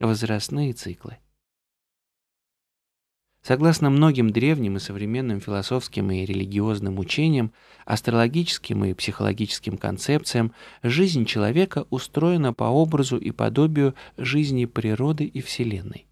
[0.00, 1.18] возрастные циклы.
[3.42, 7.52] Согласно многим древним и современным философским и религиозным учениям,
[7.86, 10.52] астрологическим и психологическим концепциям,
[10.82, 16.06] жизнь человека устроена по образу и подобию жизни природы и Вселенной.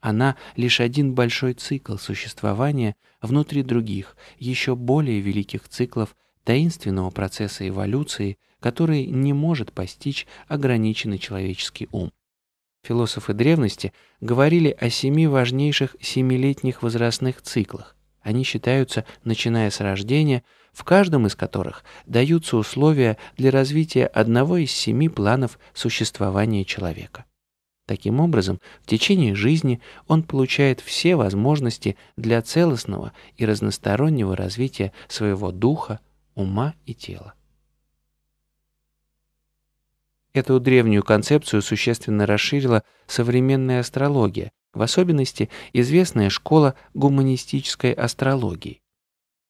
[0.00, 6.14] Она лишь один большой цикл существования внутри других, еще более великих циклов
[6.44, 12.12] таинственного процесса эволюции, который не может постичь ограниченный человеческий ум.
[12.84, 17.96] Философы древности говорили о семи важнейших семилетних возрастных циклах.
[18.20, 24.70] Они считаются, начиная с рождения, в каждом из которых даются условия для развития одного из
[24.70, 27.24] семи планов существования человека.
[27.86, 35.52] Таким образом, в течение жизни он получает все возможности для целостного и разностороннего развития своего
[35.52, 36.00] духа,
[36.34, 37.34] ума и тела.
[40.34, 48.80] Эту древнюю концепцию существенно расширила современная астрология, в особенности известная школа гуманистической астрологии.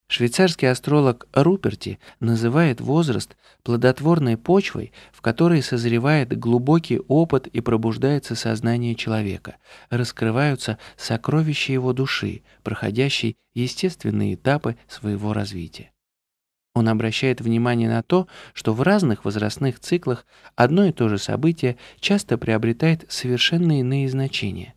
[0.09, 8.95] Швейцарский астролог Руперти называет возраст плодотворной почвой, в которой созревает глубокий опыт и пробуждается сознание
[8.95, 9.57] человека,
[9.89, 15.94] раскрываются сокровища его души, проходящей естественные этапы своего развития.
[16.75, 21.77] Он обращает внимание на то, что в разных возрастных циклах одно и то же событие
[22.01, 24.75] часто приобретает совершенно иные значения.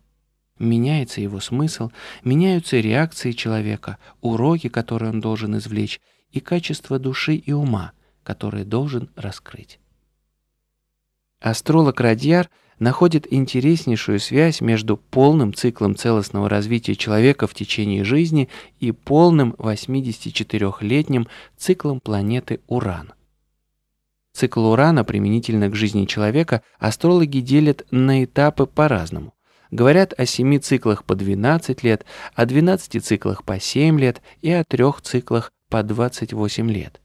[0.60, 1.90] Меняется его смысл,
[2.22, 9.10] меняются реакции человека, уроки, которые он должен извлечь, и качество души и ума, которые должен
[9.16, 9.80] раскрыть.
[11.40, 18.48] Астролог Радьяр– находит интереснейшую связь между полным циклом целостного развития человека в течение жизни
[18.80, 23.12] и полным 84-летним циклом планеты Уран.
[24.32, 29.34] Цикл Урана применительно к жизни человека астрологи делят на этапы по-разному.
[29.70, 34.64] Говорят о семи циклах по 12 лет, о 12 циклах по 7 лет и о
[34.64, 37.00] трех циклах по 28 лет.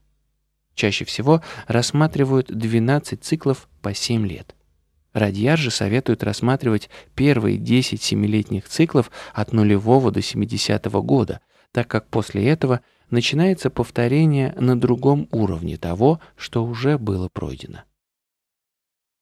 [0.75, 4.55] Чаще всего рассматривают 12 циклов по 7 лет.
[5.13, 11.39] Радьяр же советует рассматривать первые 10 семилетних циклов от нулевого до 70 -го года,
[11.71, 17.83] так как после этого начинается повторение на другом уровне того, что уже было пройдено.